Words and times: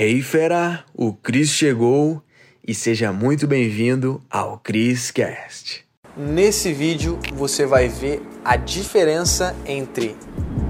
Hey 0.00 0.22
fera, 0.22 0.84
o 0.94 1.12
Cris 1.12 1.48
chegou 1.48 2.22
e 2.64 2.72
seja 2.72 3.12
muito 3.12 3.48
bem-vindo 3.48 4.22
ao 4.30 4.56
Cris 4.56 5.10
Cast. 5.10 5.84
Nesse 6.16 6.72
vídeo 6.72 7.18
você 7.34 7.66
vai 7.66 7.88
ver 7.88 8.22
a 8.44 8.54
diferença 8.54 9.56
entre 9.66 10.16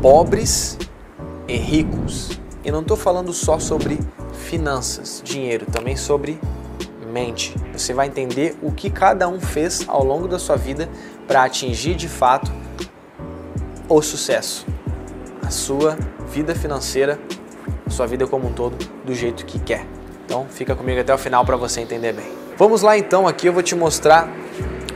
pobres 0.01 0.79
e 1.47 1.59
ricos. 1.59 2.41
E 2.65 2.71
não 2.71 2.81
estou 2.81 2.97
falando 2.97 3.31
só 3.35 3.59
sobre 3.59 3.99
finanças, 4.33 5.21
dinheiro, 5.23 5.67
também 5.67 5.95
sobre 5.95 6.41
mente. 7.13 7.55
Você 7.75 7.93
vai 7.93 8.07
entender 8.07 8.57
o 8.63 8.73
que 8.73 8.89
cada 8.89 9.29
um 9.29 9.39
fez 9.39 9.85
ao 9.87 10.03
longo 10.03 10.27
da 10.27 10.39
sua 10.39 10.57
vida 10.57 10.89
para 11.27 11.45
atingir 11.45 11.97
de 11.97 12.09
fato 12.09 12.51
o 13.91 14.01
sucesso, 14.01 14.67
a 15.43 15.51
sua 15.51 15.99
vida 16.33 16.55
financeira 16.55 17.21
sua 17.91 18.07
vida 18.07 18.27
como 18.27 18.49
um 18.49 18.53
todo 18.53 18.77
do 19.05 19.15
jeito 19.15 19.45
que 19.45 19.59
quer. 19.59 19.85
Então 20.25 20.47
fica 20.49 20.75
comigo 20.75 21.01
até 21.01 21.15
o 21.15 21.19
final 21.19 21.45
para 21.45 21.57
você 21.57 21.81
entender 21.81 22.13
bem. 22.13 22.27
Vamos 22.57 22.83
lá 22.83 22.99
então, 22.99 23.27
aqui 23.27 23.47
eu 23.47 23.53
vou 23.53 23.63
te 23.63 23.75
mostrar 23.75 24.29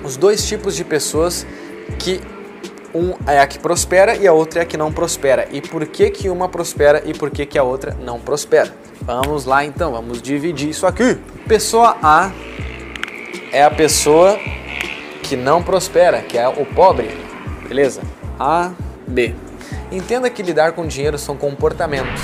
os 0.05 0.17
dois 0.17 0.47
tipos 0.47 0.75
de 0.75 0.84
pessoas 0.84 1.47
que 1.98 2.20
um 2.95 3.15
é 3.27 3.41
a 3.41 3.47
que 3.47 3.59
prospera 3.59 4.15
e 4.17 4.27
a 4.27 4.33
outra 4.33 4.61
é 4.61 4.62
a 4.62 4.67
que 4.67 4.77
não 4.77 4.93
prospera. 4.93 5.48
E 5.51 5.61
por 5.61 5.87
que 5.87 6.11
que 6.11 6.29
uma 6.29 6.48
prospera 6.48 7.03
e 7.07 7.15
por 7.15 7.31
que 7.31 7.47
que 7.47 7.59
a 7.59 7.62
outra 7.62 7.97
não 8.01 8.20
prospera? 8.20 8.75
Vamos 9.01 9.45
lá 9.47 9.65
então, 9.65 9.93
vamos 9.93 10.20
dividir 10.20 10.69
isso 10.69 10.87
aqui. 10.87 11.19
Pessoa 11.48 11.97
A 12.03 12.31
é 13.51 13.62
a 13.62 13.70
pessoa 13.70 14.39
que 15.23 15.37
não 15.37 15.62
prospera, 15.62 16.20
que 16.20 16.37
é 16.37 16.47
o 16.48 16.67
pobre. 16.67 17.11
Beleza? 17.67 18.03
A, 18.39 18.73
B. 19.06 19.34
Entenda 19.91 20.29
que 20.29 20.43
lidar 20.43 20.73
com 20.73 20.87
dinheiro 20.87 21.19
são 21.19 21.37
comportamentos 21.37 22.20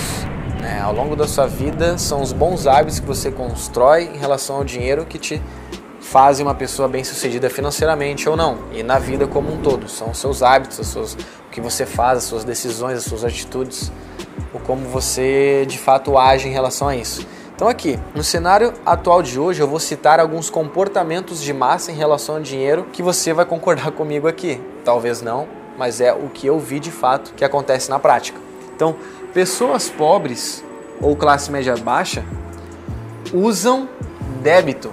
é, 0.63 0.81
ao 0.81 0.93
longo 0.93 1.15
da 1.15 1.27
sua 1.27 1.47
vida, 1.47 1.97
são 1.99 2.21
os 2.21 2.33
bons 2.33 2.67
hábitos 2.67 2.99
que 2.99 3.07
você 3.07 3.31
constrói 3.31 4.05
em 4.05 4.19
relação 4.19 4.57
ao 4.57 4.65
dinheiro 4.65 5.07
que 5.07 5.19
te 5.19 5.41
fazem 6.01 6.45
uma 6.45 6.55
pessoa 6.55 6.89
bem 6.89 7.05
sucedida 7.05 7.51
financeiramente 7.51 8.29
ou 8.29 8.37
não, 8.37 8.59
e 8.73 8.83
na 8.83 8.99
vida 8.99 9.27
como 9.27 9.53
um 9.53 9.61
todo. 9.61 9.89
São 9.89 10.11
os 10.11 10.19
seus 10.19 10.43
hábitos, 10.43 10.79
os 10.79 10.89
seus, 10.89 11.15
o 11.15 11.51
que 11.51 11.61
você 11.61 11.85
faz, 11.85 12.19
as 12.19 12.25
suas 12.25 12.45
decisões, 12.45 12.99
as 12.99 13.05
suas 13.05 13.25
atitudes, 13.25 13.93
o 14.53 14.59
como 14.59 14.89
você 14.89 15.67
de 15.69 15.79
fato 15.79 16.17
age 16.17 16.49
em 16.49 16.53
relação 16.53 16.89
a 16.89 16.97
isso. 16.97 17.27
Então, 17.55 17.69
aqui, 17.69 17.99
no 18.15 18.23
cenário 18.23 18.73
atual 18.87 19.21
de 19.23 19.39
hoje, 19.39 19.61
eu 19.61 19.67
vou 19.67 19.81
citar 19.81 20.21
alguns 20.21 20.49
comportamentos 20.49 21.43
de 21.43 21.53
massa 21.53 21.91
em 21.91 21.95
relação 21.95 22.37
ao 22.37 22.41
dinheiro 22.41 22.87
que 22.93 23.03
você 23.03 23.33
vai 23.33 23.45
concordar 23.45 23.91
comigo 23.93 24.29
aqui. 24.29 24.61
Talvez 24.85 25.21
não, 25.21 25.49
mas 25.77 26.01
é 26.01 26.13
o 26.13 26.29
que 26.29 26.47
eu 26.47 26.59
vi 26.59 26.81
de 26.81 26.91
fato 26.91 27.35
que 27.35 27.45
acontece 27.45 27.91
na 27.91 27.99
prática. 27.99 28.48
Então, 28.79 28.95
pessoas 29.35 29.91
pobres 29.91 30.65
ou 31.01 31.17
classe 31.17 31.51
média 31.51 31.77
baixa 31.77 32.25
usam 33.35 33.89
débito. 34.41 34.93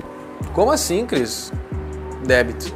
Como 0.55 0.71
assim, 0.71 1.05
Cris? 1.05 1.53
Débito. 2.25 2.73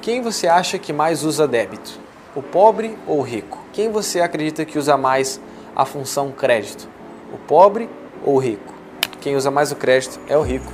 Quem 0.00 0.22
você 0.22 0.48
acha 0.48 0.78
que 0.78 0.94
mais 0.94 1.24
usa 1.24 1.46
débito? 1.46 2.00
O 2.34 2.40
pobre 2.40 2.96
ou 3.06 3.18
o 3.18 3.22
rico? 3.22 3.58
Quem 3.70 3.92
você 3.92 4.22
acredita 4.22 4.64
que 4.64 4.78
usa 4.78 4.96
mais 4.96 5.38
a 5.76 5.84
função 5.84 6.32
crédito? 6.32 6.88
O 7.30 7.36
pobre 7.36 7.86
ou 8.24 8.36
o 8.36 8.38
rico? 8.38 8.72
Quem 9.20 9.36
usa 9.36 9.50
mais 9.50 9.72
o 9.72 9.76
crédito 9.76 10.18
é 10.26 10.38
o 10.38 10.42
rico. 10.42 10.72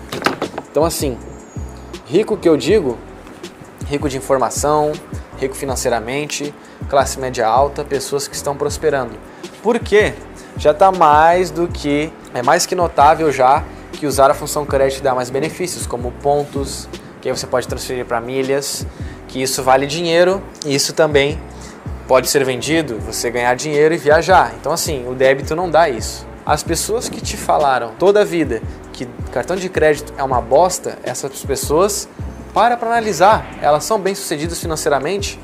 Então, 0.71 0.85
assim, 0.85 1.19
rico 2.07 2.37
que 2.37 2.49
eu 2.49 2.57
digo, 2.57 2.97
rico 3.89 4.09
de 4.09 4.17
informação, 4.17 4.93
rico 5.39 5.57
financeiramente, 5.57 6.55
classe 6.91 7.21
média 7.21 7.47
alta, 7.47 7.85
pessoas 7.85 8.27
que 8.27 8.35
estão 8.35 8.57
prosperando. 8.57 9.13
Por 9.63 9.79
quê? 9.79 10.13
Já 10.57 10.73
está 10.73 10.91
mais 10.91 11.51
do 11.51 11.69
que, 11.69 12.13
é 12.35 12.43
mais 12.43 12.67
que 12.67 12.75
notável 12.75 13.31
já 13.33 13.65
que 13.93 14.07
usar 14.07 14.31
a 14.31 14.35
função 14.35 14.67
crédito 14.67 15.03
dá 15.03 15.15
mais 15.15 15.31
benefícios, 15.31 15.87
como 15.87 16.11
pontos, 16.23 16.89
que 17.21 17.29
aí 17.29 17.37
você 17.37 17.47
pode 17.47 17.69
transferir 17.69 18.05
para 18.05 18.21
milhas, 18.21 18.87
que 19.29 19.41
isso 19.41 19.63
vale 19.63 19.87
dinheiro 19.87 20.43
e 20.67 20.75
isso 20.75 20.93
também 20.93 21.41
pode 22.09 22.29
ser 22.29 22.45
vendido, 22.45 22.99
você 22.99 23.31
ganhar 23.31 23.55
dinheiro 23.55 23.95
e 23.95 23.99
viajar. 23.99 24.53
Então 24.61 24.73
assim, 24.73 25.07
o 25.09 25.15
débito 25.15 25.55
não 25.55 25.71
dá 25.71 25.89
isso. 25.89 26.27
As 26.45 26.63
pessoas 26.63 27.09
que 27.09 27.21
te 27.21 27.37
falaram 27.37 27.93
toda 27.99 28.23
a 28.23 28.25
vida 28.25 28.61
que 28.93 29.07
cartão 29.31 29.57
de 29.57 29.69
crédito 29.69 30.13
é 30.19 30.23
uma 30.25 30.41
bosta, 30.41 30.99
essas 31.03 31.45
pessoas 31.45 32.09
para 32.53 32.77
para 32.77 32.89
analisar, 32.89 33.47
elas 33.63 33.85
são 33.85 33.99
bem-sucedidas 33.99 34.61
financeiramente? 34.61 35.39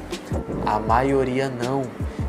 A 0.64 0.78
maioria 0.78 1.48
não. 1.48 1.82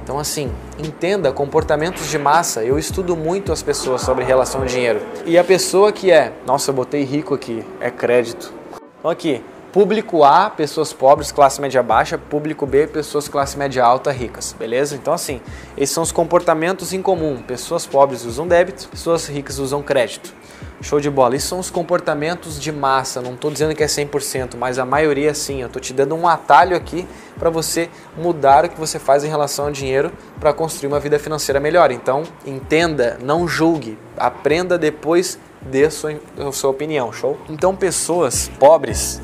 Então, 0.04 0.20
assim, 0.20 0.52
entenda 0.80 1.32
comportamentos 1.32 2.10
de 2.10 2.18
massa. 2.18 2.64
Eu 2.64 2.80
estudo 2.80 3.16
muito 3.16 3.52
as 3.52 3.62
pessoas 3.62 4.02
sobre 4.02 4.24
relação 4.24 4.62
ao 4.62 4.68
dinheiro. 4.68 5.02
E 5.26 5.38
a 5.38 5.44
pessoa 5.44 5.92
que 5.92 6.12
é, 6.12 6.32
nossa, 6.46 6.72
eu 6.72 6.76
botei 6.76 7.04
rico 7.04 7.34
aqui, 7.34 7.66
é 7.82 7.92
crédito. 7.92 8.54
Então, 9.00 9.12
aqui, 9.12 9.44
público 9.78 10.24
A, 10.24 10.50
pessoas 10.50 10.92
pobres, 10.92 11.32
classe 11.32 11.62
média 11.62 11.84
baixa, 11.84 12.18
público 12.18 12.66
B, 12.66 12.88
pessoas 12.88 13.28
classe 13.28 13.56
média 13.56 13.86
alta, 13.86 14.12
ricas, 14.12 14.52
beleza? 14.58 14.96
Então, 14.96 15.14
assim, 15.14 15.40
esses 15.78 15.94
são 15.94 16.02
os 16.02 16.12
comportamentos 16.12 16.94
em 16.94 17.02
comum. 17.04 17.44
Pessoas 17.44 17.86
pobres 17.86 18.26
usam 18.26 18.48
débito, 18.48 18.90
pessoas 18.90 19.28
ricas 19.28 19.60
usam 19.60 19.84
crédito. 19.84 20.34
Show 20.82 21.00
de 21.00 21.12
bola. 21.12 21.36
Isso 21.36 21.50
são 21.50 21.60
os 21.60 21.70
comportamentos 21.70 22.60
de 22.60 22.72
massa. 22.72 23.22
Não 23.22 23.36
estou 23.36 23.52
dizendo 23.52 23.76
que 23.76 23.84
é 23.84 23.86
100%, 23.86 24.56
mas 24.58 24.80
a 24.80 24.86
maioria 24.86 25.32
sim. 25.36 25.62
Eu 25.62 25.68
estou 25.68 25.80
te 25.80 25.94
dando 25.94 26.16
um 26.16 26.28
atalho 26.28 26.76
aqui 26.76 27.08
para 27.38 27.52
você 27.52 27.88
mudar 28.18 28.66
o 28.66 28.70
que 28.70 28.80
você 28.80 28.98
faz 28.98 29.24
em 29.24 29.28
relação 29.28 29.66
ao 29.66 29.72
dinheiro 29.72 30.12
para 30.40 30.52
construir 30.54 30.88
uma 30.88 31.00
vida 31.00 31.20
financeira 31.20 31.60
melhor. 31.60 31.92
Então, 31.92 32.24
entenda, 32.48 33.20
não 33.22 33.48
julgue, 33.48 33.96
aprenda 34.18 34.76
depois 34.76 35.38
dê 35.62 35.88
sua, 35.92 36.16
sua 36.52 36.72
opinião. 36.72 37.14
Show? 37.14 37.38
Então, 37.48 37.76
pessoas 37.76 38.50
pobres 38.58 39.22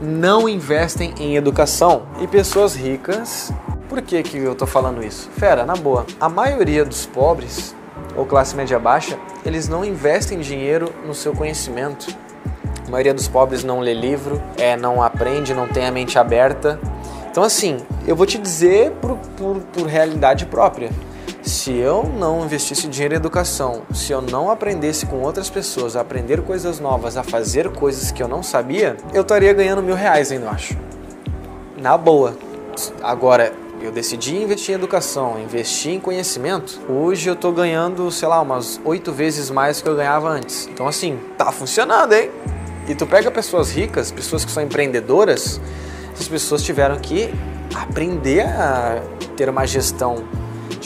não 0.00 0.48
investem 0.48 1.14
em 1.18 1.36
educação 1.36 2.02
e 2.20 2.26
pessoas 2.26 2.74
ricas. 2.74 3.52
Por 3.88 4.02
que, 4.02 4.22
que 4.22 4.36
eu 4.36 4.52
estou 4.52 4.66
falando 4.66 5.04
isso? 5.04 5.30
Fera, 5.36 5.64
na 5.64 5.74
boa, 5.74 6.06
a 6.20 6.28
maioria 6.28 6.84
dos 6.84 7.06
pobres 7.06 7.74
ou 8.16 8.24
classe 8.24 8.56
média 8.56 8.78
baixa, 8.78 9.18
eles 9.44 9.68
não 9.68 9.84
investem 9.84 10.40
dinheiro 10.40 10.92
no 11.06 11.14
seu 11.14 11.34
conhecimento. 11.34 12.06
A 12.86 12.90
maioria 12.90 13.12
dos 13.12 13.28
pobres 13.28 13.62
não 13.62 13.80
lê 13.80 13.94
livro, 13.94 14.42
é, 14.56 14.76
não 14.76 15.02
aprende, 15.02 15.52
não 15.52 15.68
tem 15.68 15.86
a 15.86 15.90
mente 15.90 16.18
aberta. 16.18 16.80
Então, 17.30 17.42
assim, 17.42 17.78
eu 18.06 18.16
vou 18.16 18.24
te 18.24 18.38
dizer 18.38 18.92
por, 18.92 19.16
por, 19.36 19.58
por 19.72 19.86
realidade 19.86 20.46
própria. 20.46 20.90
Se 21.46 21.72
eu 21.72 22.02
não 22.02 22.44
investisse 22.44 22.88
dinheiro 22.88 23.14
em 23.14 23.18
educação, 23.18 23.82
se 23.94 24.10
eu 24.10 24.20
não 24.20 24.50
aprendesse 24.50 25.06
com 25.06 25.20
outras 25.22 25.48
pessoas 25.48 25.94
a 25.94 26.00
aprender 26.00 26.42
coisas 26.42 26.80
novas, 26.80 27.16
a 27.16 27.22
fazer 27.22 27.70
coisas 27.70 28.10
que 28.10 28.20
eu 28.20 28.26
não 28.26 28.42
sabia, 28.42 28.96
eu 29.14 29.22
estaria 29.22 29.52
ganhando 29.52 29.80
mil 29.80 29.94
reais 29.94 30.32
ainda, 30.32 30.46
eu 30.46 30.50
acho. 30.50 30.76
Na 31.80 31.96
boa. 31.96 32.36
Agora, 33.00 33.52
eu 33.80 33.92
decidi 33.92 34.34
investir 34.34 34.72
em 34.72 34.74
educação, 34.74 35.38
investir 35.40 35.92
em 35.92 36.00
conhecimento, 36.00 36.80
hoje 36.88 37.28
eu 37.28 37.34
estou 37.34 37.52
ganhando, 37.52 38.10
sei 38.10 38.26
lá, 38.26 38.40
umas 38.40 38.80
oito 38.84 39.12
vezes 39.12 39.48
mais 39.48 39.80
que 39.80 39.88
eu 39.88 39.94
ganhava 39.94 40.28
antes. 40.28 40.66
Então, 40.66 40.88
assim, 40.88 41.16
tá 41.38 41.52
funcionando, 41.52 42.12
hein? 42.12 42.28
E 42.88 42.94
tu 42.96 43.06
pega 43.06 43.30
pessoas 43.30 43.70
ricas, 43.70 44.10
pessoas 44.10 44.44
que 44.44 44.50
são 44.50 44.64
empreendedoras, 44.64 45.60
essas 46.12 46.26
pessoas 46.26 46.64
tiveram 46.64 46.98
que 46.98 47.32
aprender 47.72 48.40
a 48.40 49.00
ter 49.36 49.48
uma 49.48 49.64
gestão 49.64 50.24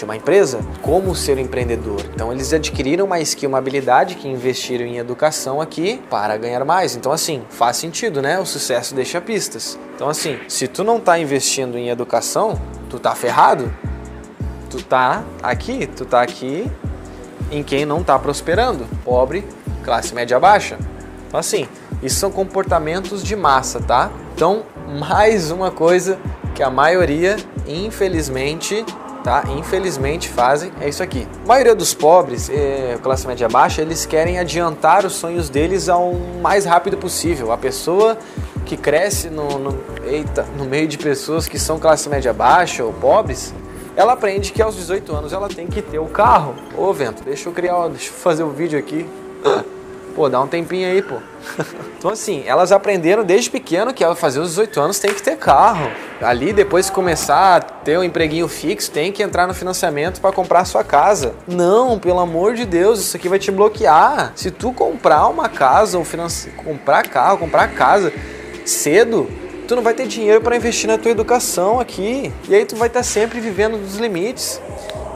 de 0.01 0.05
uma 0.05 0.17
empresa, 0.17 0.61
como 0.81 1.15
ser 1.15 1.37
um 1.37 1.41
empreendedor. 1.41 2.01
Então 2.15 2.33
eles 2.33 2.53
adquiriram 2.53 3.05
uma 3.05 3.21
skill, 3.21 3.51
uma 3.51 3.59
habilidade 3.59 4.15
que 4.15 4.27
investiram 4.27 4.85
em 4.87 4.97
educação 4.97 5.61
aqui 5.61 6.03
para 6.11 6.37
ganhar 6.37 6.65
mais. 6.65 6.97
Então 6.97 7.13
assim, 7.13 7.43
faz 7.51 7.77
sentido, 7.77 8.23
né? 8.23 8.39
O 8.39 8.47
sucesso 8.47 8.95
deixa 8.95 9.21
pistas. 9.21 9.79
Então 9.95 10.09
assim, 10.09 10.39
se 10.49 10.67
tu 10.67 10.83
não 10.83 10.97
está 10.97 11.19
investindo 11.19 11.77
em 11.77 11.91
educação, 11.91 12.59
tu 12.89 12.99
tá 12.99 13.15
ferrado. 13.15 13.73
Tu 14.71 14.83
tá 14.83 15.23
aqui, 15.43 15.87
tu 15.87 16.05
tá 16.07 16.23
aqui 16.23 16.71
em 17.51 17.63
quem 17.63 17.85
não 17.85 18.01
está 18.01 18.19
prosperando, 18.19 18.87
pobre, 19.05 19.45
classe 19.85 20.15
média 20.15 20.39
baixa. 20.41 20.79
Então 21.29 21.39
assim, 21.39 21.69
isso 22.03 22.17
são 22.17 22.31
comportamentos 22.31 23.23
de 23.23 23.37
massa, 23.37 23.81
tá? 23.81 24.11
Então, 24.35 24.63
mais 24.99 25.51
uma 25.51 25.71
coisa 25.71 26.19
que 26.55 26.63
a 26.63 26.71
maioria, 26.71 27.37
infelizmente, 27.67 28.85
tá? 29.23 29.45
Infelizmente 29.57 30.29
fazem 30.29 30.73
é 30.81 30.89
isso 30.89 31.03
aqui. 31.03 31.27
A 31.45 31.49
maioria 31.49 31.75
dos 31.75 31.95
pobres, 31.95 32.51
é, 32.51 32.99
classe 33.03 33.27
média 33.27 33.49
baixa, 33.49 33.83
eles 33.83 34.07
querem 34.07 34.39
adiantar 34.39 35.05
os 35.05 35.15
sonhos 35.15 35.49
deles 35.49 35.89
ao 35.89 36.15
mais 36.15 36.65
rápido 36.65 36.97
possível. 36.97 37.53
A 37.53 37.59
pessoa 37.59 38.19
que 38.65 38.77
cresce 38.77 39.31
no, 39.31 39.59
no, 39.59 39.79
eita, 40.05 40.47
no 40.57 40.65
meio 40.65 40.87
de 40.87 40.99
pessoas 40.99 41.49
que 41.49 41.59
são 41.59 41.79
classe 41.79 42.09
média 42.09 42.33
baixa 42.33 42.85
ou 42.85 42.93
pobres, 42.93 43.55
ela 43.97 44.13
aprende 44.13 44.53
que 44.53 44.63
aos 44.63 44.77
18 44.77 45.15
anos 45.15 45.33
ela 45.33 45.49
tem 45.49 45.67
que 45.67 45.83
ter 45.83 45.99
o 45.99 46.07
carro. 46.07 46.55
Ô 46.77 46.93
vento, 46.93 47.23
deixa 47.25 47.49
eu 47.49 47.53
criar, 47.53 47.89
deixa 47.89 48.09
eu 48.09 48.15
fazer 48.15 48.43
o 48.43 48.47
um 48.47 48.53
vídeo 48.53 48.79
aqui. 48.79 49.07
Pô, 50.21 50.29
dá 50.29 50.39
um 50.39 50.47
tempinho 50.47 50.87
aí, 50.87 51.01
pô. 51.01 51.15
então, 51.99 52.11
assim, 52.11 52.45
elas 52.47 52.73
aprenderam 52.73 53.25
desde 53.25 53.49
pequeno 53.49 53.95
que 53.95 54.05
ao 54.05 54.15
fazer 54.15 54.39
os 54.39 54.51
18 54.51 54.79
anos 54.79 54.99
tem 54.99 55.15
que 55.15 55.23
ter 55.23 55.35
carro. 55.39 55.91
Ali, 56.21 56.53
depois 56.53 56.85
de 56.85 56.93
começar 56.93 57.57
a 57.57 57.61
ter 57.63 57.99
um 57.99 58.05
empreguinho 58.05 58.47
fixo, 58.47 58.91
tem 58.91 59.11
que 59.13 59.23
entrar 59.23 59.47
no 59.47 59.55
financiamento 59.55 60.21
para 60.21 60.31
comprar 60.31 60.61
a 60.61 60.65
sua 60.67 60.85
casa. 60.85 61.33
Não, 61.49 61.99
pelo 61.99 62.21
amor 62.21 62.53
de 62.53 62.67
Deus, 62.67 63.01
isso 63.01 63.17
aqui 63.17 63.31
vai 63.31 63.39
te 63.39 63.51
bloquear. 63.51 64.33
Se 64.37 64.51
tu 64.51 64.75
comprar 64.75 65.27
uma 65.27 65.49
casa 65.49 65.97
ou 65.97 66.05
comprar 66.63 67.09
carro, 67.09 67.39
comprar 67.39 67.69
casa 67.69 68.13
cedo, 68.67 69.27
tu 69.67 69.75
não 69.75 69.83
vai 69.83 69.95
ter 69.95 70.07
dinheiro 70.07 70.43
para 70.43 70.55
investir 70.55 70.87
na 70.87 70.99
tua 70.99 71.13
educação 71.13 71.81
aqui. 71.81 72.31
E 72.47 72.55
aí 72.55 72.67
tu 72.67 72.77
vai 72.77 72.89
estar 72.89 73.03
sempre 73.03 73.41
vivendo 73.41 73.79
dos 73.79 73.97
limites. 73.97 74.61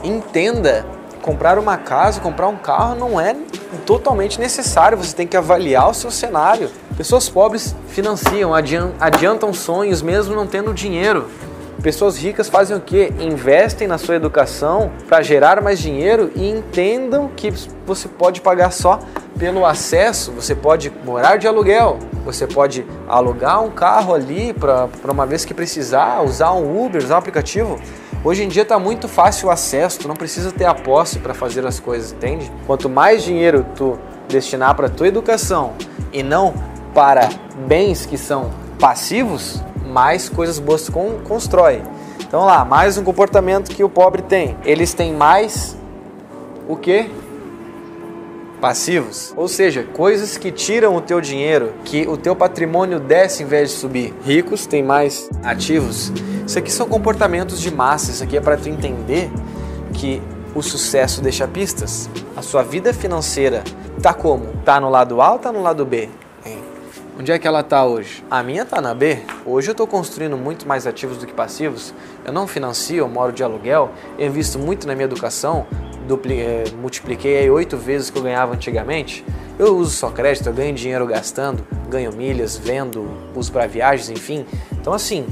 Entenda 0.02 0.86
comprar 1.20 1.58
uma 1.58 1.76
casa, 1.76 2.20
comprar 2.20 2.48
um 2.48 2.56
carro 2.56 2.94
não 2.94 3.20
é 3.20 3.36
totalmente 3.74 4.38
necessário. 4.40 4.96
Você 4.98 5.14
tem 5.14 5.26
que 5.26 5.36
avaliar 5.36 5.90
o 5.90 5.94
seu 5.94 6.10
cenário. 6.10 6.70
Pessoas 6.96 7.28
pobres 7.28 7.74
financiam, 7.88 8.52
adiantam 9.00 9.52
sonhos 9.52 10.02
mesmo 10.02 10.34
não 10.34 10.46
tendo 10.46 10.72
dinheiro. 10.72 11.28
Pessoas 11.82 12.16
ricas 12.16 12.48
fazem 12.48 12.76
o 12.76 12.80
que? 12.80 13.12
Investem 13.20 13.86
na 13.86 13.98
sua 13.98 14.14
educação 14.14 14.90
para 15.06 15.20
gerar 15.22 15.60
mais 15.60 15.78
dinheiro 15.78 16.32
e 16.34 16.48
entendam 16.48 17.28
que 17.36 17.52
você 17.84 18.08
pode 18.08 18.40
pagar 18.40 18.70
só 18.70 19.00
pelo 19.38 19.66
acesso, 19.66 20.32
você 20.32 20.54
pode 20.54 20.90
morar 21.04 21.36
de 21.36 21.46
aluguel, 21.46 21.98
você 22.24 22.46
pode 22.46 22.86
alugar 23.06 23.62
um 23.62 23.70
carro 23.70 24.14
ali 24.14 24.52
para 24.54 24.88
uma 25.10 25.26
vez 25.26 25.44
que 25.44 25.52
precisar, 25.52 26.22
usar 26.22 26.52
um 26.52 26.86
Uber, 26.86 27.02
usar 27.02 27.16
um 27.16 27.18
aplicativo. 27.18 27.78
Hoje 28.24 28.42
em 28.42 28.48
dia 28.48 28.62
está 28.62 28.78
muito 28.78 29.06
fácil 29.06 29.48
o 29.48 29.50
acesso, 29.50 30.00
tu 30.00 30.08
não 30.08 30.16
precisa 30.16 30.50
ter 30.50 30.64
a 30.64 30.72
posse 30.72 31.18
para 31.18 31.34
fazer 31.34 31.66
as 31.66 31.78
coisas, 31.78 32.10
entende? 32.10 32.50
Quanto 32.66 32.88
mais 32.88 33.22
dinheiro 33.22 33.66
tu 33.76 33.98
destinar 34.26 34.74
para 34.74 34.88
tua 34.88 35.08
educação 35.08 35.74
e 36.10 36.22
não 36.22 36.54
para 36.94 37.28
bens 37.66 38.06
que 38.06 38.16
são 38.16 38.50
passivos, 38.80 39.62
mais 39.86 40.30
coisas 40.30 40.58
boas 40.58 40.84
tu 40.84 40.92
constrói. 41.22 41.82
Então 42.18 42.46
lá, 42.46 42.64
mais 42.64 42.96
um 42.96 43.04
comportamento 43.04 43.68
que 43.68 43.84
o 43.84 43.90
pobre 43.90 44.22
tem. 44.22 44.56
Eles 44.64 44.94
têm 44.94 45.12
mais 45.12 45.76
o 46.66 46.76
que? 46.76 47.10
Passivos, 48.60 49.32
ou 49.36 49.46
seja, 49.46 49.82
coisas 49.82 50.38
que 50.38 50.50
tiram 50.50 50.96
o 50.96 51.00
teu 51.00 51.20
dinheiro, 51.20 51.74
que 51.84 52.08
o 52.08 52.16
teu 52.16 52.34
patrimônio 52.34 52.98
desce 52.98 53.42
em 53.42 53.46
vez 53.46 53.70
de 53.70 53.76
subir. 53.76 54.14
Ricos 54.24 54.66
têm 54.66 54.82
mais 54.82 55.28
ativos 55.42 56.12
isso 56.46 56.58
aqui 56.58 56.70
são 56.70 56.86
comportamentos 56.86 57.58
de 57.58 57.70
massa, 57.70 58.10
isso 58.10 58.22
aqui 58.22 58.36
é 58.36 58.40
para 58.40 58.56
tu 58.56 58.68
entender 58.68 59.30
que 59.94 60.20
o 60.54 60.62
sucesso 60.62 61.22
deixa 61.22 61.48
pistas. 61.48 62.08
A 62.36 62.42
sua 62.42 62.62
vida 62.62 62.92
financeira 62.92 63.64
tá 64.02 64.12
como? 64.12 64.48
Tá 64.62 64.78
no 64.78 64.90
lado 64.90 65.22
A 65.22 65.32
ou 65.32 65.38
tá 65.38 65.50
no 65.50 65.62
lado 65.62 65.86
B? 65.86 66.10
Onde 67.18 67.30
é 67.30 67.38
que 67.38 67.46
ela 67.46 67.62
tá 67.62 67.84
hoje? 67.86 68.24
A 68.28 68.42
minha 68.42 68.64
tá 68.64 68.80
na 68.80 68.92
B. 68.92 69.22
Hoje 69.46 69.68
eu 69.68 69.72
estou 69.72 69.86
construindo 69.86 70.36
muito 70.36 70.66
mais 70.66 70.84
ativos 70.84 71.16
do 71.18 71.26
que 71.26 71.32
passivos. 71.32 71.94
Eu 72.24 72.32
não 72.32 72.44
financio, 72.46 72.98
eu 72.98 73.08
moro 73.08 73.32
de 73.32 73.42
aluguel, 73.42 73.92
eu 74.18 74.26
invisto 74.26 74.58
muito 74.58 74.84
na 74.86 74.96
minha 74.96 75.04
educação, 75.04 75.64
é, 76.30 76.64
multipliquei 76.80 77.38
aí 77.38 77.50
oito 77.50 77.76
vezes 77.76 78.08
o 78.08 78.12
que 78.12 78.18
eu 78.18 78.22
ganhava 78.22 78.54
antigamente. 78.54 79.24
Eu 79.58 79.76
uso 79.76 79.90
só 79.90 80.10
crédito, 80.10 80.48
eu 80.48 80.52
ganho 80.52 80.74
dinheiro 80.74 81.06
gastando, 81.06 81.64
ganho 81.88 82.12
milhas, 82.12 82.56
vendo, 82.56 83.08
uso 83.34 83.52
para 83.52 83.66
viagens, 83.66 84.10
enfim. 84.10 84.44
Então 84.72 84.92
assim, 84.92 85.26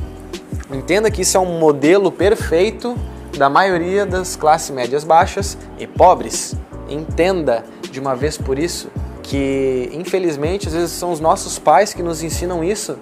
Entenda 0.73 1.11
que 1.11 1.21
isso 1.21 1.37
é 1.37 1.41
um 1.41 1.59
modelo 1.59 2.11
perfeito 2.11 2.97
da 3.37 3.51
maioria 3.51 4.07
das 4.07 4.37
classes 4.37 4.71
médias 4.71 5.05
baixas 5.05 5.59
e 5.79 5.87
pobres. 5.87 6.57
Entenda 6.89 7.65
de 7.91 8.01
uma 8.01 8.17
vez 8.17 8.39
por 8.39 8.59
isso 8.59 8.91
que, 9.23 9.91
infelizmente, 9.93 10.69
às 10.69 10.75
vezes 10.75 10.93
são 10.93 11.13
os 11.13 11.21
nossos 11.21 11.59
pais 11.59 11.93
que 11.93 12.03
nos 12.03 12.23
ensinam 12.23 12.65
isso. 12.65 12.99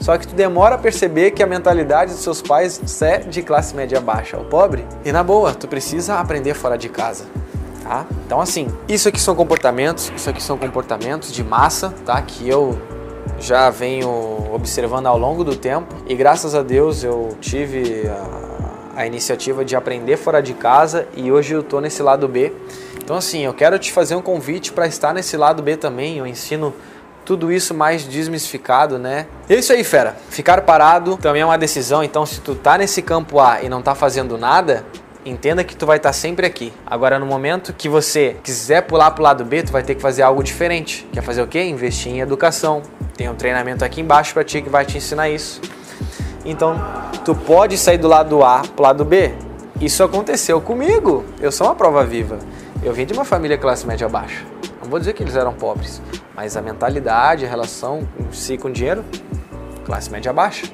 Só 0.00 0.16
que 0.16 0.26
tu 0.26 0.34
demora 0.34 0.76
a 0.76 0.78
perceber 0.78 1.32
que 1.32 1.42
a 1.42 1.46
mentalidade 1.46 2.12
dos 2.12 2.22
seus 2.22 2.40
pais 2.40 2.80
é 3.02 3.18
de 3.18 3.42
classe 3.42 3.76
média 3.76 4.00
baixa 4.00 4.38
ou 4.38 4.44
pobre. 4.44 4.84
E 5.04 5.12
na 5.12 5.22
boa, 5.22 5.54
tu 5.54 5.68
precisa 5.68 6.14
aprender 6.14 6.54
fora 6.54 6.76
de 6.78 6.88
casa. 6.88 7.26
Tá? 7.82 8.06
Então 8.24 8.40
assim, 8.40 8.68
isso 8.88 9.08
aqui 9.08 9.20
são 9.20 9.34
comportamentos, 9.34 10.12
isso 10.16 10.30
aqui 10.30 10.42
são 10.42 10.56
comportamentos 10.56 11.32
de 11.32 11.42
massa, 11.42 11.92
tá? 12.04 12.20
Que 12.22 12.48
eu 12.48 12.80
já 13.38 13.68
venho 13.68 14.08
observando 14.52 15.06
ao 15.06 15.18
longo 15.18 15.42
do 15.44 15.56
tempo 15.56 15.94
e 16.06 16.14
graças 16.14 16.54
a 16.54 16.62
Deus 16.62 17.02
eu 17.02 17.36
tive 17.40 18.06
a, 18.06 19.00
a 19.00 19.06
iniciativa 19.06 19.64
de 19.64 19.74
aprender 19.74 20.16
fora 20.16 20.40
de 20.40 20.54
casa 20.54 21.08
e 21.16 21.32
hoje 21.32 21.54
eu 21.54 21.60
estou 21.60 21.80
nesse 21.80 22.02
lado 22.02 22.28
B. 22.28 22.52
Então 23.02 23.16
assim, 23.16 23.44
eu 23.44 23.52
quero 23.52 23.78
te 23.78 23.92
fazer 23.92 24.14
um 24.14 24.22
convite 24.22 24.72
para 24.72 24.86
estar 24.86 25.12
nesse 25.12 25.36
lado 25.36 25.62
B 25.62 25.76
também. 25.76 26.18
Eu 26.18 26.26
ensino 26.26 26.72
tudo 27.24 27.52
isso 27.52 27.74
mais 27.74 28.04
desmistificado, 28.04 28.98
né? 28.98 29.26
É 29.48 29.54
isso 29.54 29.72
aí, 29.72 29.84
fera. 29.84 30.16
Ficar 30.30 30.62
parado 30.62 31.16
também 31.16 31.42
é 31.42 31.44
uma 31.44 31.58
decisão. 31.58 32.02
Então, 32.02 32.24
se 32.26 32.40
tu 32.40 32.54
tá 32.54 32.78
nesse 32.78 33.02
campo 33.02 33.38
A 33.38 33.62
e 33.62 33.68
não 33.68 33.82
tá 33.82 33.94
fazendo 33.94 34.36
nada, 34.36 34.84
entenda 35.24 35.62
que 35.62 35.76
tu 35.76 35.86
vai 35.86 35.98
estar 35.98 36.10
tá 36.10 36.12
sempre 36.12 36.46
aqui. 36.46 36.72
Agora, 36.86 37.18
no 37.18 37.26
momento 37.26 37.72
que 37.72 37.88
você 37.88 38.36
quiser 38.42 38.82
pular 38.82 39.10
pro 39.12 39.22
lado 39.22 39.44
B, 39.44 39.62
tu 39.62 39.72
vai 39.72 39.82
ter 39.82 39.94
que 39.94 40.02
fazer 40.02 40.22
algo 40.22 40.42
diferente. 40.42 41.06
Quer 41.12 41.22
fazer 41.22 41.42
o 41.42 41.46
quê? 41.46 41.62
Investir 41.62 42.12
em 42.12 42.20
educação, 42.20 42.82
tem 43.16 43.28
um 43.28 43.34
treinamento 43.34 43.84
aqui 43.84 44.00
embaixo 44.00 44.32
para 44.32 44.44
ti 44.44 44.62
que 44.62 44.68
vai 44.68 44.84
te 44.84 44.96
ensinar 44.96 45.28
isso. 45.28 45.60
Então, 46.44 46.80
tu 47.24 47.34
pode 47.34 47.76
sair 47.76 47.98
do 47.98 48.08
lado 48.08 48.42
A 48.42 48.62
para 48.62 48.80
o 48.80 48.82
lado 48.82 49.04
B. 49.04 49.32
Isso 49.80 50.02
aconteceu 50.02 50.60
comigo. 50.60 51.24
Eu 51.40 51.52
sou 51.52 51.66
uma 51.66 51.74
prova 51.74 52.04
viva. 52.04 52.38
Eu 52.82 52.92
vim 52.92 53.04
de 53.04 53.12
uma 53.12 53.24
família 53.24 53.58
classe 53.58 53.86
média 53.86 54.08
baixa. 54.08 54.44
Não 54.90 54.94
vou 54.94 54.98
dizer 54.98 55.12
que 55.12 55.22
eles 55.22 55.36
eram 55.36 55.52
pobres, 55.52 56.02
mas 56.34 56.56
a 56.56 56.60
mentalidade, 56.60 57.46
a 57.46 57.48
relação 57.48 58.08
em 58.18 58.32
si 58.32 58.58
com 58.58 58.72
dinheiro, 58.72 59.04
classe 59.84 60.10
média 60.10 60.32
baixa. 60.32 60.66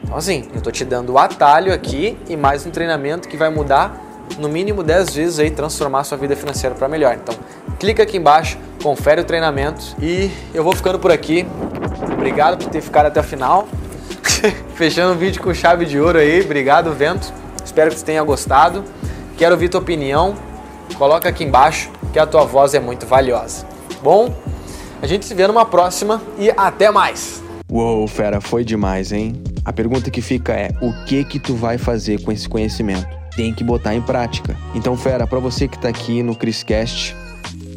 Então, 0.00 0.16
assim, 0.16 0.48
eu 0.54 0.60
tô 0.60 0.70
te 0.70 0.84
dando 0.84 1.14
o 1.14 1.18
atalho 1.18 1.74
aqui 1.74 2.16
e 2.28 2.36
mais 2.36 2.64
um 2.64 2.70
treinamento 2.70 3.28
que 3.28 3.36
vai 3.36 3.50
mudar 3.50 4.00
no 4.38 4.48
mínimo 4.48 4.84
10 4.84 5.12
vezes 5.12 5.38
aí, 5.40 5.50
transformar 5.50 6.02
a 6.02 6.04
sua 6.04 6.16
vida 6.16 6.36
financeira 6.36 6.72
para 6.72 6.86
melhor. 6.86 7.16
Então, 7.20 7.34
clica 7.80 8.04
aqui 8.04 8.16
embaixo, 8.16 8.56
confere 8.80 9.22
o 9.22 9.24
treinamento 9.24 9.96
e 10.00 10.30
eu 10.54 10.62
vou 10.62 10.76
ficando 10.76 11.00
por 11.00 11.10
aqui. 11.10 11.44
Obrigado 12.12 12.58
por 12.62 12.70
ter 12.70 12.80
ficado 12.80 13.06
até 13.06 13.18
o 13.18 13.24
final. 13.24 13.66
Fechando 14.76 15.14
o 15.14 15.16
vídeo 15.16 15.42
com 15.42 15.52
chave 15.52 15.84
de 15.84 15.98
ouro 15.98 16.20
aí. 16.20 16.42
Obrigado, 16.42 16.92
Vento. 16.92 17.32
Espero 17.64 17.90
que 17.90 17.98
você 17.98 18.04
tenha 18.04 18.22
gostado. 18.22 18.84
Quero 19.36 19.52
ouvir 19.52 19.68
tua 19.68 19.80
opinião. 19.80 20.36
Coloca 20.96 21.28
aqui 21.28 21.42
embaixo 21.42 21.90
que 22.14 22.18
a 22.20 22.24
tua 22.24 22.44
voz 22.44 22.74
é 22.74 22.80
muito 22.80 23.06
valiosa. 23.06 23.66
Bom, 24.00 24.32
a 25.02 25.06
gente 25.06 25.26
se 25.26 25.34
vê 25.34 25.48
numa 25.48 25.66
próxima 25.66 26.22
e 26.38 26.48
até 26.56 26.88
mais. 26.88 27.42
Uou, 27.68 28.06
fera, 28.06 28.40
foi 28.40 28.64
demais, 28.64 29.10
hein? 29.10 29.42
A 29.64 29.72
pergunta 29.72 30.12
que 30.12 30.22
fica 30.22 30.52
é: 30.52 30.70
o 30.80 30.92
que 31.06 31.24
que 31.24 31.40
tu 31.40 31.56
vai 31.56 31.76
fazer 31.76 32.22
com 32.22 32.30
esse 32.30 32.48
conhecimento? 32.48 33.04
Tem 33.34 33.52
que 33.52 33.64
botar 33.64 33.96
em 33.96 34.00
prática. 34.00 34.56
Então, 34.76 34.96
fera, 34.96 35.26
para 35.26 35.40
você 35.40 35.66
que 35.66 35.76
tá 35.76 35.88
aqui 35.88 36.22
no 36.22 36.36
Criscast, 36.36 37.16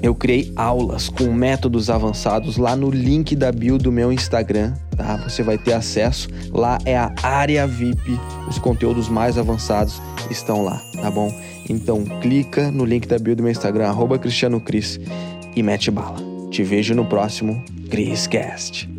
eu 0.01 0.13
criei 0.13 0.51
aulas 0.55 1.09
com 1.09 1.31
métodos 1.33 1.89
avançados 1.89 2.57
lá 2.57 2.75
no 2.75 2.89
link 2.89 3.35
da 3.35 3.51
bio 3.51 3.77
do 3.77 3.91
meu 3.91 4.11
Instagram, 4.11 4.73
tá? 4.95 5.17
Você 5.17 5.43
vai 5.43 5.57
ter 5.57 5.73
acesso. 5.73 6.29
Lá 6.51 6.77
é 6.85 6.97
a 6.97 7.13
área 7.23 7.65
VIP. 7.67 8.19
Os 8.47 8.59
conteúdos 8.59 9.09
mais 9.09 9.37
avançados 9.37 10.01
estão 10.29 10.63
lá, 10.63 10.81
tá 11.01 11.09
bom? 11.09 11.33
Então 11.69 12.03
clica 12.21 12.71
no 12.71 12.85
link 12.85 13.07
da 13.07 13.17
bio 13.17 13.35
do 13.35 13.43
meu 13.43 13.51
Instagram, 13.51 13.87
arroba 13.87 14.17
Cristiano 14.17 14.59
Cris, 14.59 14.99
e 15.55 15.63
mete 15.63 15.91
bala. 15.91 16.17
Te 16.51 16.63
vejo 16.63 16.93
no 16.95 17.05
próximo 17.05 17.61
CrisCast. 17.89 18.96